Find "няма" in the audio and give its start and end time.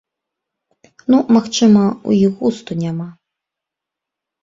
2.83-3.09